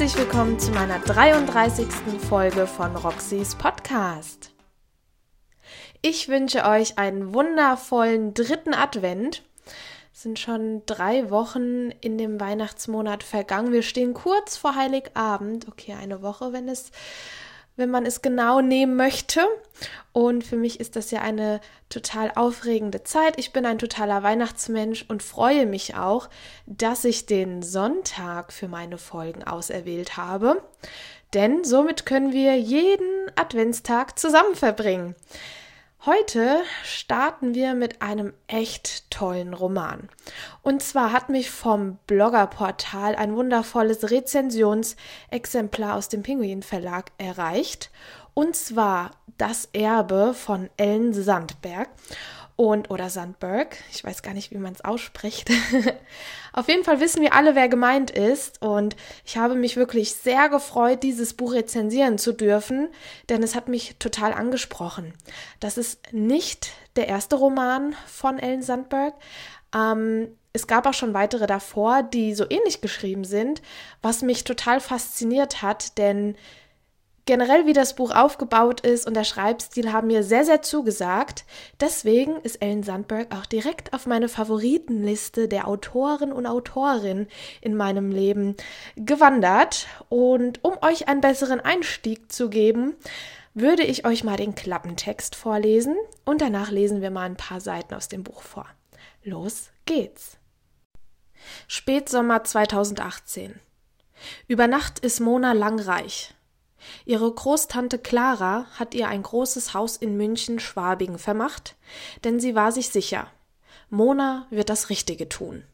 [0.00, 1.86] Herzlich willkommen zu meiner 33.
[2.26, 4.50] Folge von Roxys Podcast.
[6.00, 9.42] Ich wünsche euch einen wundervollen dritten Advent.
[10.14, 13.74] Es sind schon drei Wochen in dem Weihnachtsmonat vergangen.
[13.74, 15.68] Wir stehen kurz vor Heiligabend.
[15.68, 16.92] Okay, eine Woche, wenn es
[17.76, 19.40] wenn man es genau nehmen möchte.
[20.12, 23.38] Und für mich ist das ja eine total aufregende Zeit.
[23.38, 26.28] Ich bin ein totaler Weihnachtsmensch und freue mich auch,
[26.66, 30.62] dass ich den Sonntag für meine Folgen auserwählt habe.
[31.32, 35.14] Denn somit können wir jeden Adventstag zusammen verbringen.
[36.06, 40.08] Heute starten wir mit einem echt tollen Roman.
[40.62, 47.90] Und zwar hat mich vom Bloggerportal ein wundervolles Rezensionsexemplar aus dem Pinguin Verlag erreicht.
[48.32, 51.90] Und zwar Das Erbe von Ellen Sandberg
[52.60, 53.78] und oder Sandberg.
[53.90, 55.50] Ich weiß gar nicht, wie man es ausspricht.
[56.52, 58.60] Auf jeden Fall wissen wir alle, wer gemeint ist.
[58.60, 62.88] Und ich habe mich wirklich sehr gefreut, dieses Buch rezensieren zu dürfen,
[63.30, 65.14] denn es hat mich total angesprochen.
[65.58, 69.14] Das ist nicht der erste Roman von Ellen Sandberg.
[69.74, 73.62] Ähm, es gab auch schon weitere davor, die so ähnlich geschrieben sind,
[74.02, 76.36] was mich total fasziniert hat, denn
[77.30, 81.44] generell, wie das Buch aufgebaut ist und der Schreibstil haben mir sehr, sehr zugesagt.
[81.78, 87.28] Deswegen ist Ellen Sandberg auch direkt auf meine Favoritenliste der Autoren und Autorinnen
[87.60, 88.56] in meinem Leben
[88.96, 89.86] gewandert.
[90.08, 92.96] Und um euch einen besseren Einstieg zu geben,
[93.54, 97.94] würde ich euch mal den Klappentext vorlesen und danach lesen wir mal ein paar Seiten
[97.94, 98.66] aus dem Buch vor.
[99.22, 100.36] Los geht's.
[101.68, 103.60] Spätsommer 2018.
[104.48, 106.34] Über Nacht ist Mona langreich.
[107.04, 111.76] Ihre Großtante Clara hat ihr ein großes Haus in München-Schwabing vermacht,
[112.24, 113.28] denn sie war sich sicher,
[113.88, 115.64] Mona wird das Richtige tun.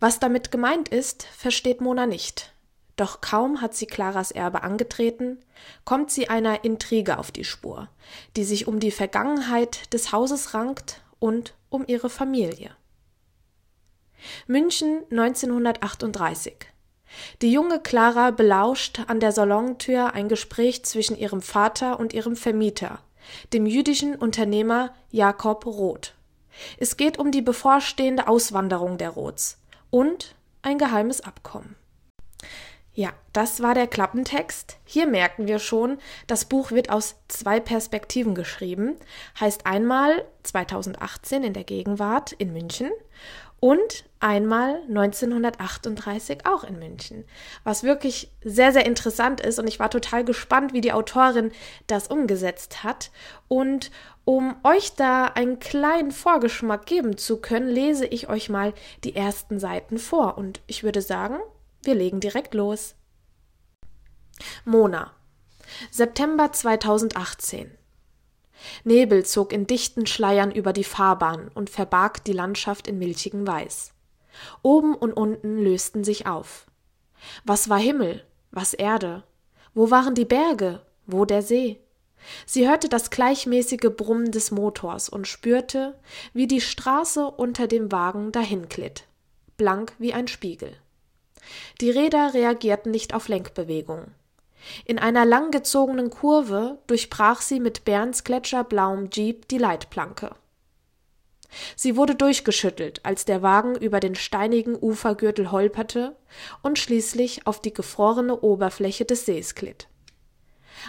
[0.00, 2.52] Was damit gemeint ist, versteht Mona nicht.
[2.96, 5.44] Doch kaum hat sie Claras Erbe angetreten,
[5.84, 7.88] kommt sie einer Intrige auf die Spur,
[8.36, 12.74] die sich um die Vergangenheit des Hauses rankt und um ihre Familie.
[14.46, 16.56] München 1938
[17.42, 23.00] die junge Clara belauscht an der Salontür ein Gespräch zwischen ihrem Vater und ihrem Vermieter,
[23.52, 26.14] dem jüdischen Unternehmer Jakob Roth.
[26.78, 29.58] Es geht um die bevorstehende Auswanderung der Roths
[29.90, 31.76] und ein geheimes Abkommen.
[32.96, 34.78] Ja, das war der Klappentext.
[34.86, 38.96] Hier merken wir schon, das Buch wird aus zwei Perspektiven geschrieben.
[39.38, 42.90] Heißt einmal 2018 in der Gegenwart in München
[43.60, 47.24] und einmal 1938 auch in München.
[47.64, 51.52] Was wirklich sehr, sehr interessant ist und ich war total gespannt, wie die Autorin
[51.86, 53.10] das umgesetzt hat.
[53.48, 53.90] Und
[54.24, 58.74] um euch da einen kleinen Vorgeschmack geben zu können, lese ich euch mal
[59.04, 61.38] die ersten Seiten vor und ich würde sagen,
[61.82, 62.94] wir legen direkt los.
[64.64, 65.12] Mona.
[65.90, 67.76] September 2018.
[68.84, 73.92] Nebel zog in dichten Schleiern über die Fahrbahn und verbarg die Landschaft in milchigem Weiß.
[74.62, 76.66] Oben und unten lösten sich auf.
[77.44, 78.24] Was war Himmel?
[78.50, 79.22] Was Erde?
[79.74, 80.82] Wo waren die Berge?
[81.06, 81.80] Wo der See?
[82.46, 85.98] Sie hörte das gleichmäßige Brummen des Motors und spürte,
[86.32, 89.04] wie die Straße unter dem Wagen dahinglitt,
[89.56, 90.72] blank wie ein Spiegel.
[91.80, 94.14] Die Räder reagierten nicht auf Lenkbewegungen.
[94.84, 100.34] In einer langgezogenen Kurve durchbrach sie mit Bernds gletscherblauem Jeep die Leitplanke.
[101.74, 106.16] Sie wurde durchgeschüttelt, als der Wagen über den steinigen Ufergürtel holperte
[106.62, 109.88] und schließlich auf die gefrorene Oberfläche des Sees glitt.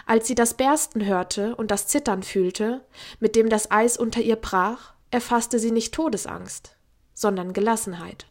[0.06, 2.86] Als sie das Bersten hörte und das Zittern fühlte,
[3.20, 6.76] mit dem das Eis unter ihr brach, erfasste sie nicht Todesangst,
[7.14, 8.28] sondern Gelassenheit.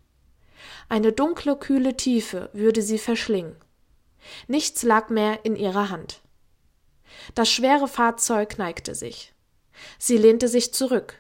[0.89, 3.57] Eine dunkle, kühle Tiefe würde sie verschlingen.
[4.49, 6.21] Nichts lag mehr in ihrer Hand.
[7.35, 9.33] Das schwere Fahrzeug neigte sich.
[9.99, 11.19] Sie lehnte sich zurück,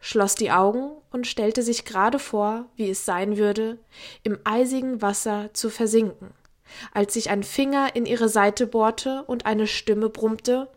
[0.00, 3.78] schloss die Augen und stellte sich gerade vor, wie es sein würde,
[4.22, 6.32] im eisigen Wasser zu versinken,
[6.92, 10.68] als sich ein Finger in ihre Seite bohrte und eine Stimme brummte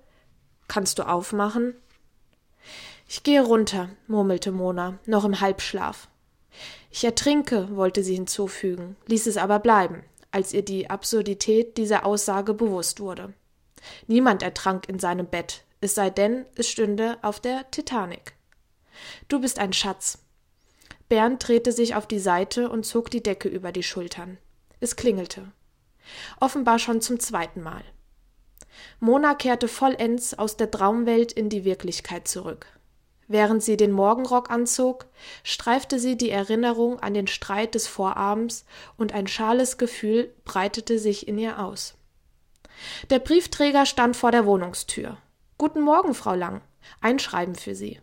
[0.68, 1.76] Kannst du aufmachen?
[3.06, 6.08] Ich gehe runter, murmelte Mona, noch im Halbschlaf.
[6.90, 12.54] Ich ertrinke, wollte sie hinzufügen, ließ es aber bleiben als ihr die Absurdität dieser Aussage
[12.54, 13.34] bewusst wurde.
[14.08, 18.34] Niemand ertrank in seinem Bett, es sei denn, es stünde auf der Titanic.
[19.28, 20.20] Du bist ein Schatz.
[21.10, 24.38] Bernd drehte sich auf die Seite und zog die Decke über die Schultern.
[24.80, 25.52] Es klingelte.
[26.40, 27.84] Offenbar schon zum zweiten Mal.
[29.00, 32.68] Mona kehrte vollends aus der Traumwelt in die Wirklichkeit zurück.
[33.32, 35.06] Während sie den Morgenrock anzog,
[35.46, 38.66] streifte sie die Erinnerung an den Streit des Vorabends
[38.98, 41.96] und ein schales Gefühl breitete sich in ihr aus.
[43.10, 45.16] Der Briefträger stand vor der Wohnungstür.
[45.58, 46.60] Guten Morgen, Frau Lang.
[47.00, 48.02] Ein Schreiben für Sie.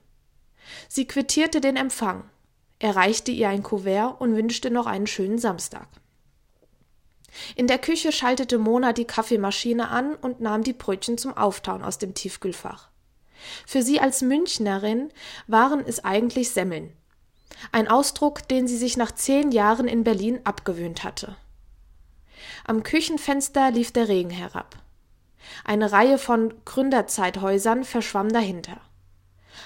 [0.89, 2.31] Sie quittierte den Empfang.
[2.79, 5.89] Er reichte ihr ein Kuvert und wünschte noch einen schönen Samstag.
[7.55, 11.99] In der Küche schaltete Mona die Kaffeemaschine an und nahm die Brötchen zum Auftauen aus
[11.99, 12.89] dem Tiefkühlfach.
[13.67, 15.11] Für sie als Münchnerin
[15.47, 16.93] waren es eigentlich Semmeln.
[17.73, 21.37] Ein Ausdruck, den sie sich nach zehn Jahren in Berlin abgewöhnt hatte.
[22.65, 24.77] Am Küchenfenster lief der Regen herab.
[25.65, 28.81] Eine Reihe von Gründerzeithäusern verschwamm dahinter.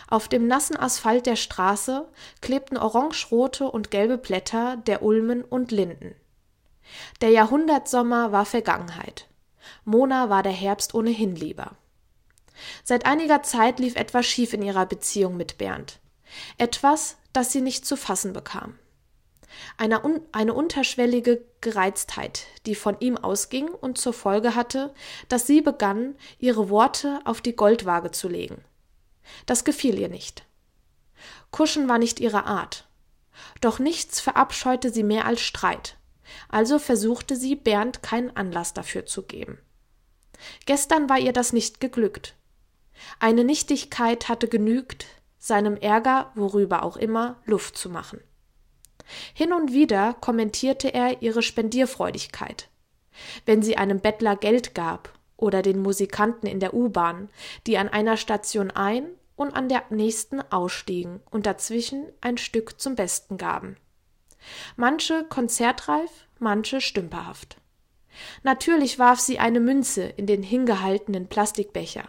[0.08, 2.08] Auf dem nassen Asphalt der Straße
[2.40, 6.14] klebten orangerote und gelbe Blätter der Ulmen und Linden.
[7.20, 9.28] Der Jahrhundertsommer war Vergangenheit.
[9.84, 11.76] Mona war der Herbst ohnehin lieber.
[12.84, 16.00] Seit einiger Zeit lief etwas schief in ihrer Beziehung mit Bernd.
[16.58, 18.78] Etwas, das sie nicht zu fassen bekam.
[19.76, 24.94] Eine, un eine unterschwellige Gereiztheit, die von ihm ausging und zur Folge hatte,
[25.28, 28.64] dass sie begann, ihre Worte auf die Goldwaage zu legen.
[29.46, 30.44] Das gefiel ihr nicht.
[31.50, 32.88] Kuschen war nicht ihre Art.
[33.60, 35.96] Doch nichts verabscheute sie mehr als Streit.
[36.48, 39.58] Also versuchte sie, Bernd keinen Anlass dafür zu geben.
[40.66, 42.34] Gestern war ihr das nicht geglückt.
[43.18, 45.06] Eine Nichtigkeit hatte genügt,
[45.38, 48.20] seinem Ärger, worüber auch immer, Luft zu machen.
[49.34, 52.68] Hin und wieder kommentierte er ihre Spendierfreudigkeit.
[53.44, 57.28] Wenn sie einem Bettler Geld gab oder den Musikanten in der U-Bahn,
[57.66, 59.06] die an einer Station ein
[59.36, 63.76] und an der nächsten ausstiegen und dazwischen ein Stück zum Besten gaben.
[64.76, 67.56] Manche konzertreif, manche stümperhaft.
[68.42, 72.08] Natürlich warf sie eine Münze in den hingehaltenen Plastikbecher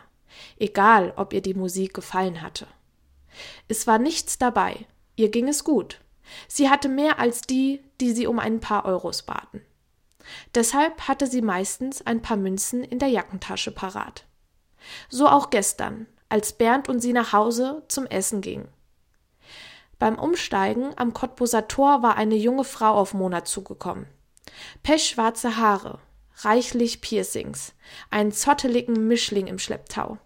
[0.57, 2.67] egal ob ihr die Musik gefallen hatte.
[3.67, 4.85] Es war nichts dabei,
[5.15, 5.99] ihr ging es gut.
[6.47, 9.61] Sie hatte mehr als die, die sie um ein paar Euros baten.
[10.55, 14.25] Deshalb hatte sie meistens ein paar Münzen in der Jackentasche parat.
[15.09, 18.67] So auch gestern, als Bernd und sie nach Hause zum Essen gingen.
[19.99, 24.07] Beim Umsteigen am Cottbuser Tor war eine junge Frau auf Mona zugekommen.
[24.81, 25.99] Pechschwarze Haare,
[26.37, 27.73] reichlich Piercings,
[28.09, 30.17] einen zotteligen Mischling im Schlepptau.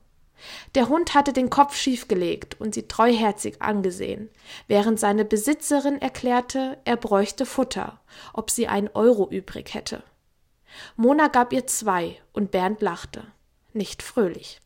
[0.76, 4.30] Der Hund hatte den Kopf schiefgelegt und sie treuherzig angesehen,
[4.68, 8.00] während seine Besitzerin erklärte, er bräuchte Futter,
[8.34, 10.04] ob sie einen Euro übrig hätte.
[10.96, 13.26] Mona gab ihr zwei und Bernd lachte,
[13.74, 14.60] nicht fröhlich.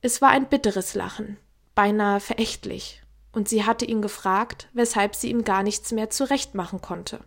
[0.00, 1.38] Es war ein bitteres Lachen,
[1.74, 3.02] beinahe verächtlich,
[3.32, 7.20] und sie hatte ihn gefragt, weshalb sie ihm gar nichts mehr zurechtmachen konnte.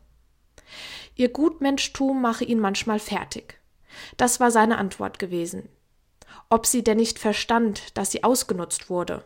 [1.16, 3.60] Ihr Gutmenschtum mache ihn manchmal fertig.
[4.18, 5.70] Das war seine Antwort gewesen,
[6.50, 9.24] ob sie denn nicht verstand, dass sie ausgenutzt wurde.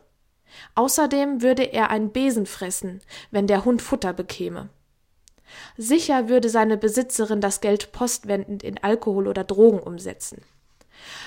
[0.75, 3.01] Außerdem würde er einen Besen fressen,
[3.31, 4.69] wenn der Hund Futter bekäme.
[5.77, 10.43] Sicher würde seine Besitzerin das Geld postwendend in Alkohol oder Drogen umsetzen.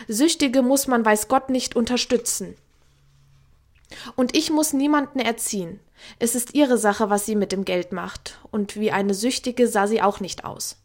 [0.07, 2.57] Süchtige muss man weiß Gott nicht unterstützen.
[4.17, 5.81] Und ich muss niemanden erziehen.
[6.19, 9.87] Es ist ihre Sache, was sie mit dem Geld macht, und wie eine Süchtige sah
[9.87, 10.83] sie auch nicht aus.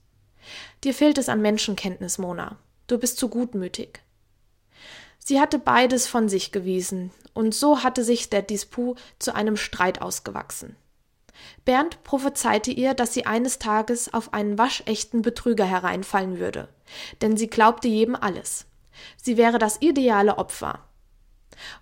[0.84, 2.58] Dir fehlt es an Menschenkenntnis, Mona.
[2.88, 4.02] Du bist zu gutmütig.
[5.20, 10.02] Sie hatte beides von sich gewiesen, und so hatte sich der Disput zu einem Streit
[10.02, 10.76] ausgewachsen.
[11.66, 16.70] Bernd prophezeite ihr, dass sie eines Tages auf einen waschechten Betrüger hereinfallen würde,
[17.22, 18.66] denn sie glaubte jedem alles.
[19.18, 20.87] Sie wäre das ideale Opfer.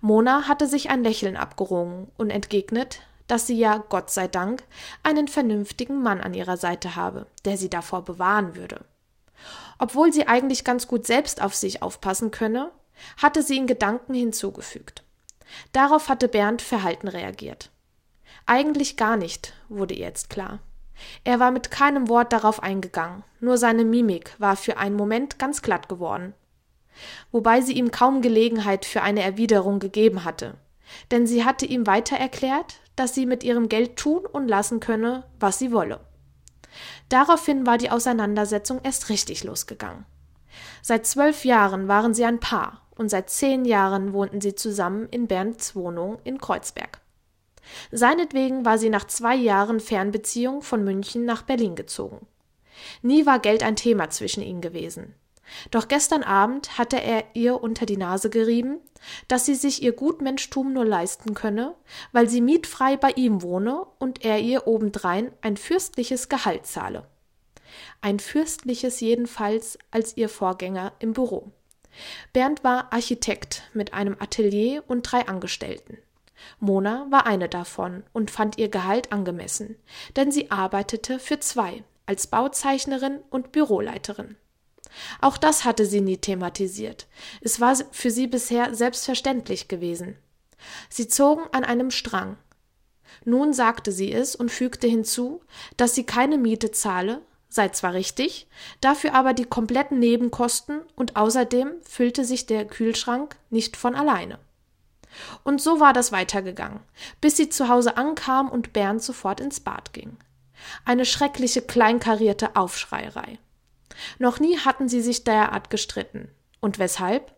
[0.00, 4.62] Mona hatte sich ein Lächeln abgerungen und entgegnet, dass sie ja, Gott sei Dank,
[5.02, 8.84] einen vernünftigen Mann an ihrer Seite habe, der sie davor bewahren würde.
[9.78, 12.70] Obwohl sie eigentlich ganz gut selbst auf sich aufpassen könne,
[13.18, 15.02] hatte sie in Gedanken hinzugefügt.
[15.72, 17.70] Darauf hatte Bernd verhalten reagiert.
[18.46, 20.60] Eigentlich gar nicht, wurde ihr jetzt klar.
[21.24, 25.60] Er war mit keinem Wort darauf eingegangen, nur seine Mimik war für einen Moment ganz
[25.60, 26.32] glatt geworden.
[27.32, 30.54] Wobei sie ihm kaum Gelegenheit für eine Erwiderung gegeben hatte,
[31.10, 35.24] denn sie hatte ihm weiter erklärt, dass sie mit ihrem Geld tun und lassen könne,
[35.38, 36.00] was sie wolle.
[37.08, 40.04] Daraufhin war die Auseinandersetzung erst richtig losgegangen.
[40.82, 45.26] Seit zwölf Jahren waren sie ein Paar und seit zehn Jahren wohnten sie zusammen in
[45.26, 47.00] Bernds Wohnung in Kreuzberg.
[47.90, 52.26] Seinetwegen war sie nach zwei Jahren Fernbeziehung von München nach Berlin gezogen.
[53.02, 55.14] Nie war Geld ein Thema zwischen ihnen gewesen.
[55.70, 58.78] Doch gestern Abend hatte er ihr unter die Nase gerieben,
[59.28, 61.74] dass sie sich ihr Gutmenschtum nur leisten könne,
[62.12, 67.06] weil sie mietfrei bei ihm wohne und er ihr obendrein ein fürstliches Gehalt zahle.
[68.00, 71.52] Ein fürstliches jedenfalls als ihr Vorgänger im Büro.
[72.32, 75.98] Bernd war Architekt mit einem Atelier und drei Angestellten.
[76.60, 79.76] Mona war eine davon und fand ihr Gehalt angemessen,
[80.16, 84.36] denn sie arbeitete für zwei als Bauzeichnerin und Büroleiterin.
[85.20, 87.06] Auch das hatte sie nie thematisiert.
[87.40, 90.16] Es war für sie bisher selbstverständlich gewesen.
[90.88, 92.36] Sie zogen an einem Strang.
[93.24, 95.40] Nun sagte sie es und fügte hinzu,
[95.76, 98.48] dass sie keine Miete zahle, sei zwar richtig,
[98.80, 104.38] dafür aber die kompletten Nebenkosten und außerdem füllte sich der Kühlschrank nicht von alleine.
[105.44, 106.80] Und so war das weitergegangen,
[107.20, 110.16] bis sie zu Hause ankam und Bernd sofort ins Bad ging.
[110.84, 113.38] Eine schreckliche kleinkarierte Aufschreierei.
[114.18, 116.28] Noch nie hatten sie sich derart gestritten.
[116.60, 117.34] Und weshalb?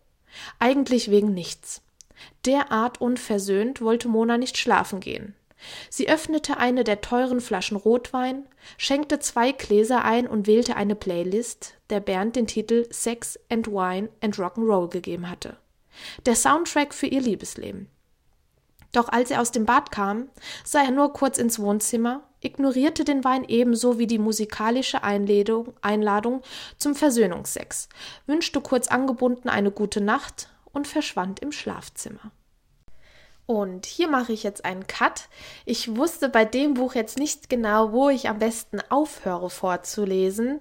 [0.59, 1.83] Eigentlich wegen nichts.
[2.45, 5.35] Derart unversöhnt wollte Mona nicht schlafen gehen.
[5.91, 8.47] Sie öffnete eine der teuren Flaschen Rotwein,
[8.77, 14.09] schenkte zwei Gläser ein und wählte eine Playlist, der Bernd den Titel Sex and Wine
[14.21, 15.57] and Rock'n'Roll gegeben hatte.
[16.27, 17.88] Der Soundtrack für ihr Liebesleben.
[18.93, 20.29] Doch als er aus dem Bad kam,
[20.65, 26.42] sah er nur kurz ins Wohnzimmer, ignorierte den Wein ebenso wie die musikalische Einladung, Einladung
[26.76, 27.88] zum Versöhnungsex,
[28.26, 32.33] wünschte kurz angebunden eine gute Nacht und verschwand im Schlafzimmer.
[33.47, 35.30] Und hier mache ich jetzt einen Cut.
[35.64, 40.61] Ich wusste bei dem Buch jetzt nicht genau, wo ich am besten aufhöre vorzulesen,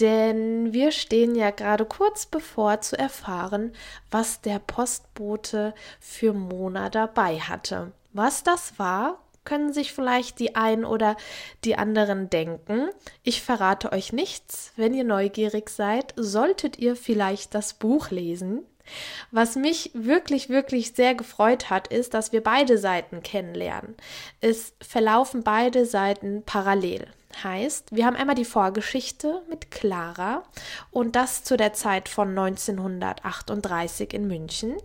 [0.00, 3.72] denn wir stehen ja gerade kurz bevor zu erfahren,
[4.10, 7.92] was der Postbote für Mona dabei hatte.
[8.12, 11.16] Was das war, können sich vielleicht die einen oder
[11.64, 12.88] die anderen denken.
[13.22, 14.72] Ich verrate euch nichts.
[14.76, 18.64] Wenn ihr neugierig seid, solltet ihr vielleicht das Buch lesen.
[19.30, 23.96] Was mich wirklich, wirklich sehr gefreut hat, ist, dass wir beide Seiten kennenlernen.
[24.40, 27.06] Es verlaufen beide Seiten parallel.
[27.42, 30.44] Heißt, wir haben einmal die Vorgeschichte mit Clara
[30.90, 34.76] und das zu der Zeit von 1938 in München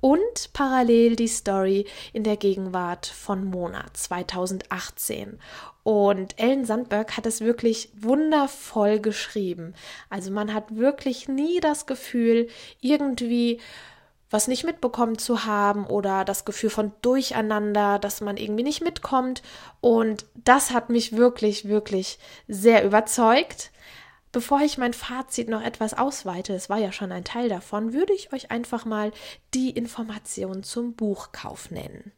[0.00, 5.38] und parallel die Story in der Gegenwart von Mona 2018.
[5.82, 9.74] Und Ellen Sandberg hat es wirklich wundervoll geschrieben.
[10.10, 12.48] Also man hat wirklich nie das Gefühl,
[12.80, 13.60] irgendwie
[14.30, 19.42] was nicht mitbekommen zu haben oder das Gefühl von Durcheinander, dass man irgendwie nicht mitkommt.
[19.80, 23.70] Und das hat mich wirklich, wirklich sehr überzeugt.
[24.32, 28.12] Bevor ich mein Fazit noch etwas ausweite, es war ja schon ein Teil davon, würde
[28.12, 29.12] ich euch einfach mal
[29.54, 32.12] die Informationen zum Buchkauf nennen.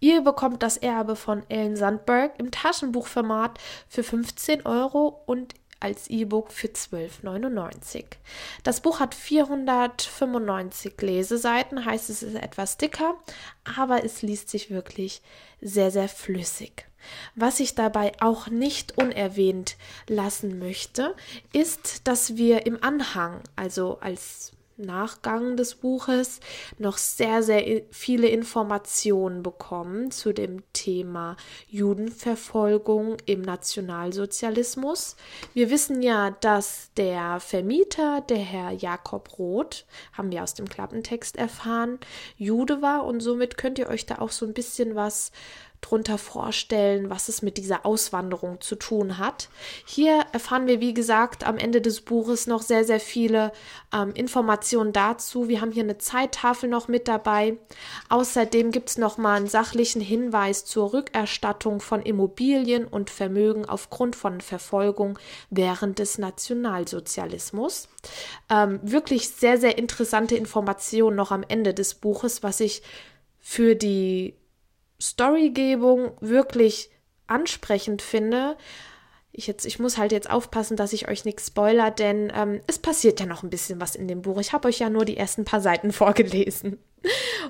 [0.00, 6.52] Ihr bekommt das Erbe von Ellen Sandberg im Taschenbuchformat für 15 Euro und als E-Book
[6.52, 8.04] für 12,99.
[8.62, 13.14] Das Buch hat 495 Leseseiten, heißt es ist etwas dicker,
[13.76, 15.22] aber es liest sich wirklich
[15.60, 16.86] sehr, sehr flüssig.
[17.34, 21.16] Was ich dabei auch nicht unerwähnt lassen möchte,
[21.52, 26.40] ist, dass wir im Anhang, also als Nachgang des Buches
[26.78, 31.36] noch sehr, sehr viele Informationen bekommen zu dem Thema
[31.68, 35.16] Judenverfolgung im Nationalsozialismus.
[35.54, 41.36] Wir wissen ja, dass der Vermieter, der Herr Jakob Roth, haben wir aus dem Klappentext
[41.36, 41.98] erfahren,
[42.36, 45.32] Jude war und somit könnt ihr euch da auch so ein bisschen was
[45.82, 49.48] drunter vorstellen, was es mit dieser Auswanderung zu tun hat.
[49.84, 53.52] Hier erfahren wir, wie gesagt, am Ende des Buches noch sehr, sehr viele
[53.92, 55.48] ähm, Informationen dazu.
[55.48, 57.58] Wir haben hier eine Zeittafel noch mit dabei.
[58.08, 64.40] Außerdem gibt es nochmal einen sachlichen Hinweis zur Rückerstattung von Immobilien und Vermögen aufgrund von
[64.40, 65.18] Verfolgung
[65.50, 67.88] während des Nationalsozialismus.
[68.48, 72.82] Ähm, wirklich sehr, sehr interessante Informationen noch am Ende des Buches, was ich
[73.40, 74.34] für die
[75.02, 76.90] Storygebung wirklich
[77.26, 78.56] ansprechend finde.
[79.32, 82.78] Ich, jetzt, ich muss halt jetzt aufpassen, dass ich euch nichts spoiler, denn ähm, es
[82.78, 84.38] passiert ja noch ein bisschen was in dem Buch.
[84.38, 86.78] Ich habe euch ja nur die ersten paar Seiten vorgelesen.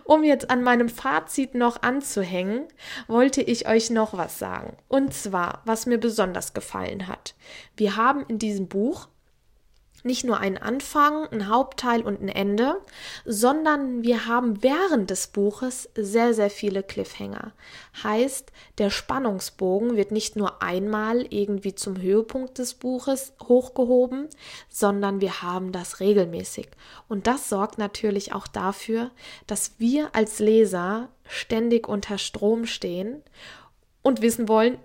[0.05, 2.67] Um jetzt an meinem Fazit noch anzuhängen,
[3.07, 4.77] wollte ich euch noch was sagen.
[4.89, 7.35] Und zwar, was mir besonders gefallen hat.
[7.77, 9.09] Wir haben in diesem Buch
[10.05, 12.81] nicht nur einen Anfang, ein Hauptteil und ein Ende,
[13.25, 17.53] sondern wir haben während des Buches sehr, sehr viele Cliffhanger.
[18.03, 24.29] Heißt, der Spannungsbogen wird nicht nur einmal irgendwie zum Höhepunkt des Buches hochgehoben,
[24.69, 26.69] sondern wir haben das regelmäßig.
[27.09, 29.11] Und das sorgt natürlich auch dafür,
[29.47, 33.23] dass wir als Leser ständig unter Strom stehen
[34.03, 34.79] und wissen wollen,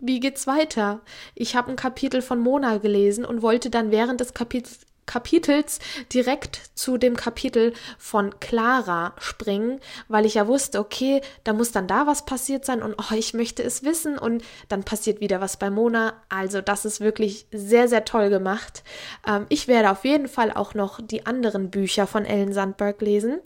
[0.00, 1.00] wie geht's weiter?
[1.34, 4.80] Ich habe ein Kapitel von Mona gelesen und wollte dann während des Kapitels
[5.10, 5.80] Kapitels
[6.12, 11.88] direkt zu dem Kapitel von Clara springen, weil ich ja wusste, okay, da muss dann
[11.88, 15.56] da was passiert sein und oh, ich möchte es wissen und dann passiert wieder was
[15.56, 16.12] bei Mona.
[16.28, 18.84] Also das ist wirklich sehr, sehr toll gemacht.
[19.26, 23.40] Ähm, ich werde auf jeden Fall auch noch die anderen Bücher von Ellen Sandberg lesen,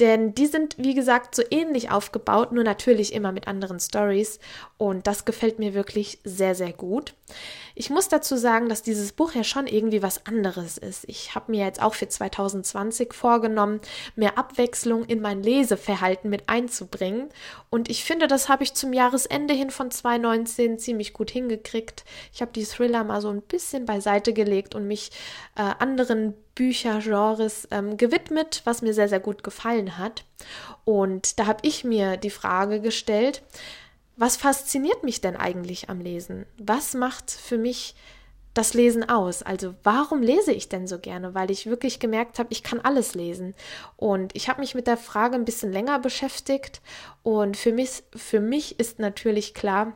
[0.00, 4.38] denn die sind, wie gesagt, so ähnlich aufgebaut, nur natürlich immer mit anderen Stories
[4.78, 7.14] und das gefällt mir wirklich sehr, sehr gut.
[7.74, 11.04] Ich muss dazu sagen, dass dieses Buch ja schon irgendwie was anderes ist.
[11.08, 13.80] Ich habe mir jetzt auch für 2020 vorgenommen,
[14.16, 17.28] mehr Abwechslung in mein Leseverhalten mit einzubringen.
[17.70, 22.04] Und ich finde, das habe ich zum Jahresende hin von 2019 ziemlich gut hingekriegt.
[22.34, 25.10] Ich habe die Thriller mal so ein bisschen beiseite gelegt und mich
[25.56, 30.24] äh, anderen Büchergenres ähm, gewidmet, was mir sehr, sehr gut gefallen hat.
[30.84, 33.42] Und da habe ich mir die Frage gestellt,
[34.16, 36.46] was fasziniert mich denn eigentlich am Lesen?
[36.58, 37.94] Was macht für mich
[38.54, 39.42] das Lesen aus?
[39.42, 41.34] Also warum lese ich denn so gerne?
[41.34, 43.54] Weil ich wirklich gemerkt habe, ich kann alles lesen.
[43.96, 46.82] Und ich habe mich mit der Frage ein bisschen länger beschäftigt.
[47.22, 49.94] Und für mich, für mich ist natürlich klar,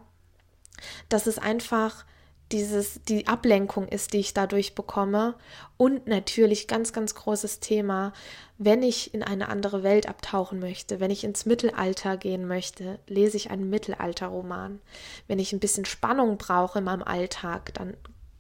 [1.08, 2.04] dass es einfach
[2.52, 5.34] dieses, die Ablenkung ist, die ich dadurch bekomme.
[5.76, 8.12] Und natürlich ganz, ganz großes Thema,
[8.58, 13.36] wenn ich in eine andere Welt abtauchen möchte, wenn ich ins Mittelalter gehen möchte, lese
[13.36, 14.80] ich einen Mittelalterroman.
[15.26, 17.94] Wenn ich ein bisschen Spannung brauche in meinem Alltag, dann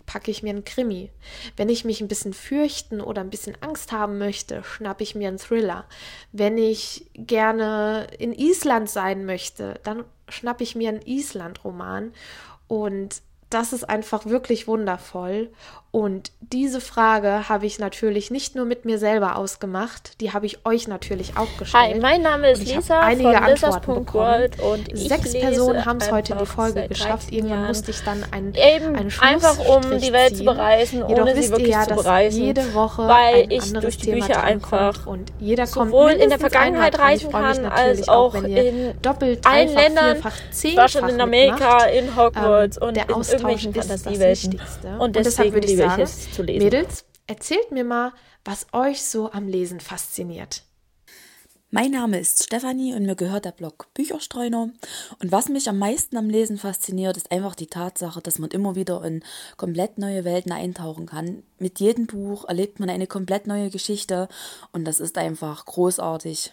[0.06, 1.10] packe ich mir einen Krimi.
[1.56, 5.28] Wenn ich mich ein bisschen fürchten oder ein bisschen Angst haben möchte, schnappe ich mir
[5.28, 5.84] einen Thriller.
[6.32, 12.12] Wenn ich gerne in Island sein möchte, dann schnappe ich mir einen Island-Roman.
[12.68, 15.52] Und das ist einfach wirklich wundervoll.
[15.96, 20.66] Und diese Frage habe ich natürlich nicht nur mit mir selber ausgemacht, die habe ich
[20.66, 21.84] euch natürlich auch gestellt.
[21.94, 24.50] Hi, mein Name ist Lisa einige von Antworten bekommen.
[24.60, 27.32] Und Sechs Personen haben es heute in die Folge geschafft.
[27.32, 27.68] Irgendwann Jahren.
[27.68, 30.36] musste ich dann einen, Eben einen einfach um die Welt ziehen.
[30.36, 32.42] zu bereisen, ohne Jedoch sie wirklich ja, zu bereisen.
[32.42, 36.98] Jede Woche weil ein ich durch die Bücher einfach und jeder sowohl in der Vergangenheit
[36.98, 40.18] reisen kann, als auch, in doppelt, allen Ländern.
[40.62, 44.60] Ich war schon in Amerika, in Hogwarts ähm, und der Austausch in irgendwelchen Fantasiewelten.
[44.98, 46.64] Und deswegen liebe ich es zu lesen.
[46.64, 48.12] Mädels, erzählt mir mal,
[48.44, 50.62] was euch so am Lesen fasziniert.
[51.70, 54.70] Mein Name ist Stefanie und mir gehört der Blog Bücherstreuner.
[55.20, 58.76] Und was mich am meisten am Lesen fasziniert, ist einfach die Tatsache, dass man immer
[58.76, 59.24] wieder in
[59.56, 61.42] komplett neue Welten eintauchen kann.
[61.58, 64.28] Mit jedem Buch erlebt man eine komplett neue Geschichte
[64.70, 66.52] und das ist einfach großartig.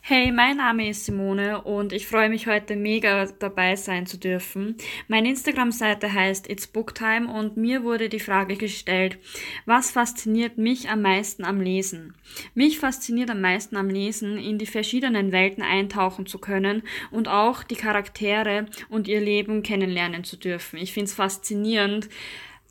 [0.00, 4.76] Hey, mein Name ist Simone und ich freue mich heute mega dabei sein zu dürfen.
[5.08, 9.18] Meine Instagram-Seite heißt It's Booktime und mir wurde die Frage gestellt,
[9.66, 12.14] was fasziniert mich am meisten am Lesen?
[12.54, 17.64] Mich fasziniert am meisten am Lesen, in die verschiedenen Welten eintauchen zu können und auch
[17.64, 20.78] die Charaktere und ihr Leben kennenlernen zu dürfen.
[20.78, 22.08] Ich finde es faszinierend,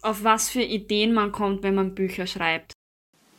[0.02, 2.74] auf was für Ideen man kommt, wenn man Bücher schreibt.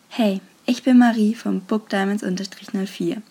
[0.08, 3.22] Hey, ich bin Marie vom Book Diamonds 04.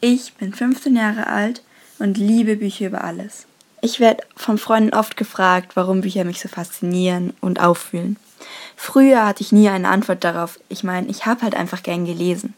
[0.00, 1.60] Ich bin 15 Jahre alt
[1.98, 3.46] und liebe Bücher über alles.
[3.80, 8.16] Ich werde von Freunden oft gefragt, warum Bücher mich so faszinieren und auffühlen.
[8.76, 10.60] Früher hatte ich nie eine Antwort darauf.
[10.68, 12.54] Ich meine, ich habe halt einfach gern gelesen.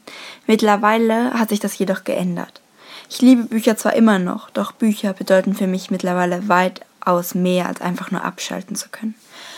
[0.46, 2.60] Mittlerweile hat sich das jedoch geändert.
[3.08, 7.80] Ich liebe Bücher zwar immer noch, doch Bücher bedeuten für mich mittlerweile weitaus mehr als
[7.80, 9.14] einfach nur abschalten zu können.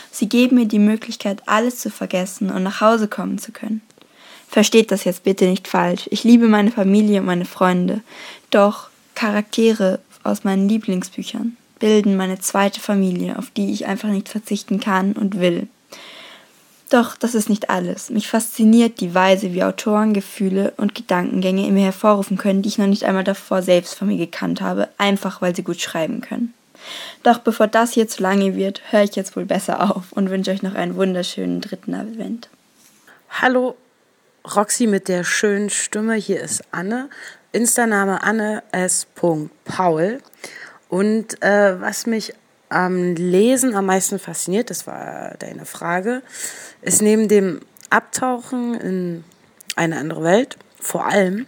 [0.09, 3.81] Sie geben mir die Möglichkeit, alles zu vergessen und nach Hause kommen zu können.
[4.53, 6.07] Versteht das jetzt bitte nicht falsch.
[6.11, 8.01] Ich liebe meine Familie und meine Freunde.
[8.51, 14.79] Doch Charaktere aus meinen Lieblingsbüchern bilden meine zweite Familie, auf die ich einfach nicht verzichten
[14.79, 15.67] kann und will.
[16.91, 18.11] Doch das ist nicht alles.
[18.11, 22.77] Mich fasziniert die Weise, wie Autoren Gefühle und Gedankengänge in mir hervorrufen können, die ich
[22.77, 26.53] noch nicht einmal davor selbst von mir gekannt habe, einfach weil sie gut schreiben können.
[27.23, 30.51] Doch bevor das hier zu lange wird, höre ich jetzt wohl besser auf und wünsche
[30.51, 32.49] euch noch einen wunderschönen dritten Advent.
[33.41, 33.75] Hallo
[34.45, 36.15] Roxy mit der schönen Stimme.
[36.15, 37.09] Hier ist Anne.
[37.53, 39.07] Insta-Name Anne S.
[39.15, 40.17] Paul.
[40.89, 42.33] Und äh, was mich
[42.67, 46.23] am Lesen am meisten fasziniert, das war deine Frage,
[46.81, 49.23] ist neben dem Abtauchen in
[49.75, 51.45] eine andere Welt vor allem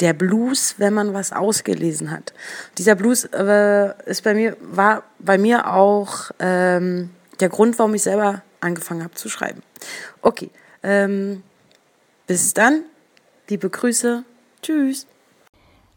[0.00, 2.32] der Blues, wenn man was ausgelesen hat.
[2.78, 8.02] Dieser Blues äh, ist bei mir, war bei mir auch ähm, der Grund, warum ich
[8.02, 9.62] selber angefangen habe zu schreiben.
[10.20, 10.50] Okay,
[10.82, 11.42] ähm,
[12.28, 12.84] bis dann,
[13.48, 14.22] liebe Grüße,
[14.60, 15.06] tschüss.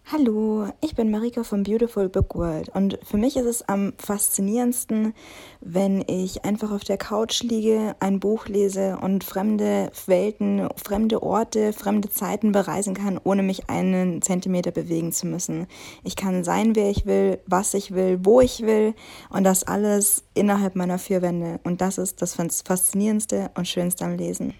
[0.09, 5.13] Hallo, ich bin Marika vom Beautiful Book World und für mich ist es am faszinierendsten,
[5.59, 11.73] wenn ich einfach auf der Couch liege, ein Buch lese und fremde Welten, fremde Orte,
[11.73, 15.67] fremde Zeiten bereisen kann, ohne mich einen Zentimeter bewegen zu müssen.
[16.05, 18.93] Ich kann sein, wer ich will, was ich will, wo ich will
[19.29, 24.15] und das alles innerhalb meiner vier Wände und das ist das faszinierendste und schönste am
[24.15, 24.53] Lesen.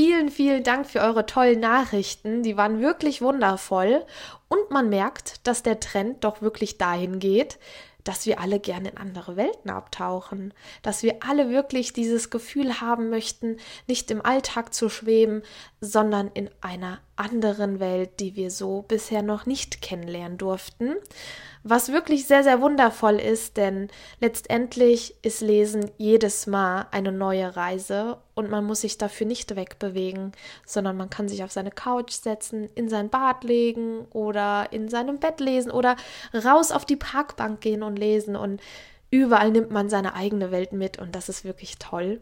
[0.00, 2.44] Vielen, vielen Dank für eure tollen Nachrichten.
[2.44, 4.04] Die waren wirklich wundervoll.
[4.46, 7.58] Und man merkt, dass der Trend doch wirklich dahin geht,
[8.04, 13.10] dass wir alle gerne in andere Welten abtauchen, dass wir alle wirklich dieses Gefühl haben
[13.10, 13.56] möchten,
[13.88, 15.42] nicht im Alltag zu schweben,
[15.80, 20.96] sondern in einer anderen Welt, die wir so bisher noch nicht kennenlernen durften.
[21.64, 23.88] Was wirklich sehr, sehr wundervoll ist, denn
[24.20, 30.32] letztendlich ist Lesen jedes Mal eine neue Reise und man muss sich dafür nicht wegbewegen,
[30.64, 35.18] sondern man kann sich auf seine Couch setzen, in sein Bad legen oder in seinem
[35.18, 35.96] Bett lesen oder
[36.32, 38.36] raus auf die Parkbank gehen und lesen.
[38.36, 38.60] Und
[39.10, 42.20] überall nimmt man seine eigene Welt mit und das ist wirklich toll.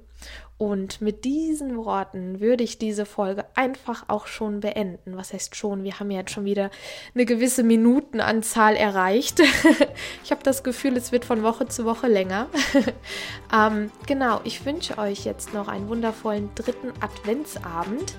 [0.58, 5.14] Und mit diesen Worten würde ich diese Folge einfach auch schon beenden.
[5.16, 5.84] Was heißt schon?
[5.84, 6.70] Wir haben ja jetzt schon wieder
[7.14, 9.40] eine gewisse Minutenanzahl erreicht.
[10.24, 12.48] ich habe das Gefühl, es wird von Woche zu Woche länger.
[13.54, 18.14] ähm, genau, ich wünsche euch jetzt noch einen wundervollen dritten Adventsabend.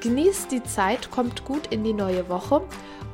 [0.00, 2.62] Genießt die Zeit, kommt gut in die neue Woche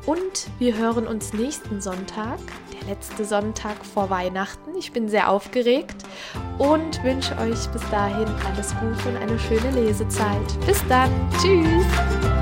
[0.06, 2.38] und wir hören uns nächsten Sonntag,
[2.72, 4.76] der letzte Sonntag vor Weihnachten.
[4.78, 6.04] Ich bin sehr aufgeregt
[6.58, 10.66] und wünsche euch bis dahin alles Gute und eine schöne Lesezeit.
[10.66, 11.10] Bis dann.
[11.40, 12.37] Tschüss.